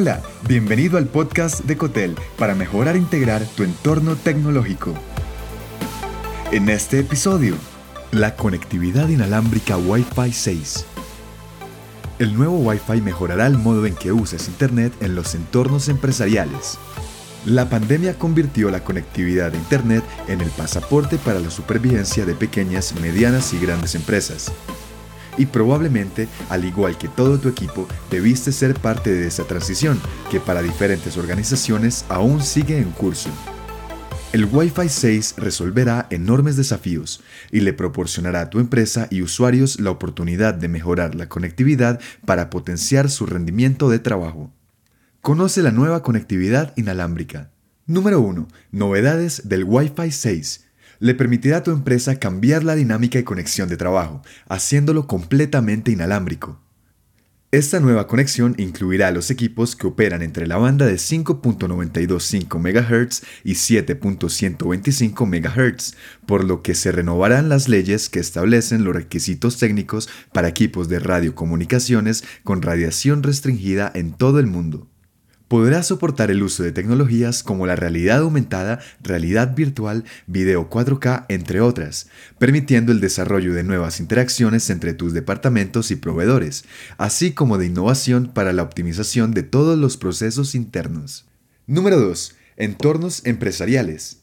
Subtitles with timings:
[0.00, 4.94] Hola, bienvenido al podcast de Cotel para mejorar e integrar tu entorno tecnológico.
[6.52, 7.56] En este episodio,
[8.12, 10.86] la conectividad inalámbrica Wi-Fi 6.
[12.20, 16.78] El nuevo Wi-Fi mejorará el modo en que uses Internet en los entornos empresariales.
[17.44, 22.94] La pandemia convirtió la conectividad de Internet en el pasaporte para la supervivencia de pequeñas,
[23.00, 24.52] medianas y grandes empresas
[25.38, 30.40] y probablemente, al igual que todo tu equipo, debiste ser parte de esa transición, que
[30.40, 33.30] para diferentes organizaciones aún sigue en curso.
[34.30, 39.90] El Wi-Fi 6 resolverá enormes desafíos y le proporcionará a tu empresa y usuarios la
[39.90, 44.52] oportunidad de mejorar la conectividad para potenciar su rendimiento de trabajo.
[45.22, 47.50] Conoce la nueva conectividad inalámbrica.
[47.86, 48.48] Número 1.
[48.70, 50.67] Novedades del Wi-Fi 6
[51.00, 56.60] le permitirá a tu empresa cambiar la dinámica y conexión de trabajo, haciéndolo completamente inalámbrico.
[57.50, 63.52] Esta nueva conexión incluirá los equipos que operan entre la banda de 5.925 MHz y
[63.54, 65.94] 7.125 MHz,
[66.26, 70.98] por lo que se renovarán las leyes que establecen los requisitos técnicos para equipos de
[70.98, 74.86] radiocomunicaciones con radiación restringida en todo el mundo
[75.48, 81.60] podrá soportar el uso de tecnologías como la realidad aumentada, realidad virtual, video 4K, entre
[81.60, 86.64] otras, permitiendo el desarrollo de nuevas interacciones entre tus departamentos y proveedores,
[86.98, 91.26] así como de innovación para la optimización de todos los procesos internos.
[91.66, 92.36] Número 2.
[92.56, 94.18] Entornos empresariales.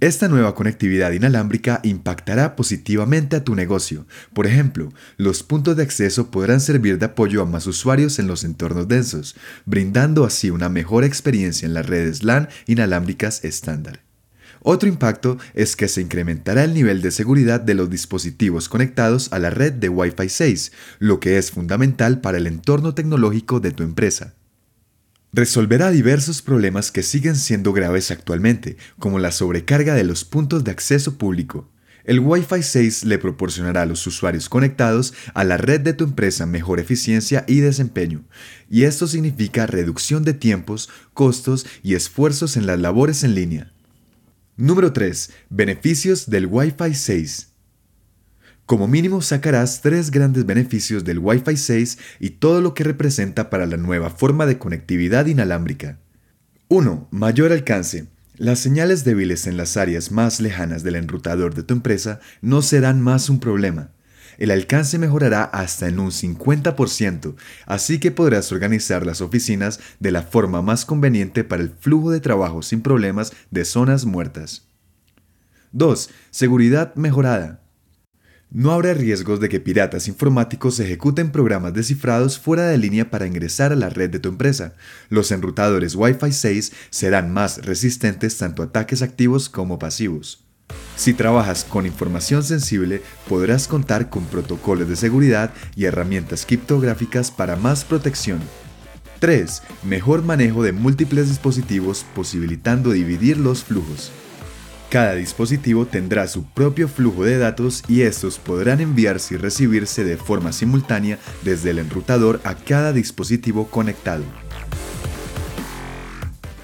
[0.00, 4.06] Esta nueva conectividad inalámbrica impactará positivamente a tu negocio.
[4.34, 8.44] Por ejemplo, los puntos de acceso podrán servir de apoyo a más usuarios en los
[8.44, 14.00] entornos densos, brindando así una mejor experiencia en las redes LAN inalámbricas estándar.
[14.64, 19.40] Otro impacto es que se incrementará el nivel de seguridad de los dispositivos conectados a
[19.40, 23.82] la red de Wi-Fi 6, lo que es fundamental para el entorno tecnológico de tu
[23.82, 24.34] empresa.
[25.34, 30.72] Resolverá diversos problemas que siguen siendo graves actualmente, como la sobrecarga de los puntos de
[30.72, 31.70] acceso público.
[32.04, 36.44] El Wi-Fi 6 le proporcionará a los usuarios conectados a la red de tu empresa
[36.44, 38.24] mejor eficiencia y desempeño,
[38.68, 43.72] y esto significa reducción de tiempos, costos y esfuerzos en las labores en línea.
[44.58, 45.30] Número 3.
[45.48, 47.51] Beneficios del Wi-Fi 6.
[48.66, 53.66] Como mínimo sacarás tres grandes beneficios del Wi-Fi 6 y todo lo que representa para
[53.66, 55.98] la nueva forma de conectividad inalámbrica.
[56.68, 57.08] 1.
[57.10, 58.06] Mayor alcance.
[58.36, 63.00] Las señales débiles en las áreas más lejanas del enrutador de tu empresa no serán
[63.00, 63.90] más un problema.
[64.38, 67.34] El alcance mejorará hasta en un 50%,
[67.66, 72.20] así que podrás organizar las oficinas de la forma más conveniente para el flujo de
[72.20, 74.66] trabajo sin problemas de zonas muertas.
[75.72, 76.10] 2.
[76.30, 77.61] Seguridad mejorada.
[78.54, 83.72] No habrá riesgos de que piratas informáticos ejecuten programas descifrados fuera de línea para ingresar
[83.72, 84.74] a la red de tu empresa.
[85.08, 90.44] Los enrutadores Wi-Fi 6 serán más resistentes tanto a ataques activos como pasivos.
[90.96, 97.56] Si trabajas con información sensible, podrás contar con protocolos de seguridad y herramientas criptográficas para
[97.56, 98.40] más protección.
[99.20, 99.62] 3.
[99.84, 104.12] Mejor manejo de múltiples dispositivos posibilitando dividir los flujos.
[104.92, 110.18] Cada dispositivo tendrá su propio flujo de datos y estos podrán enviarse y recibirse de
[110.18, 114.22] forma simultánea desde el enrutador a cada dispositivo conectado.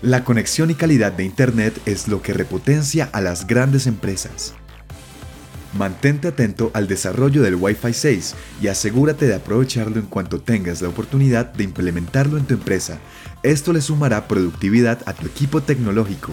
[0.00, 4.54] La conexión y calidad de Internet es lo que repotencia a las grandes empresas.
[5.76, 10.88] Mantente atento al desarrollo del Wi-Fi 6 y asegúrate de aprovecharlo en cuanto tengas la
[10.88, 13.00] oportunidad de implementarlo en tu empresa.
[13.42, 16.32] Esto le sumará productividad a tu equipo tecnológico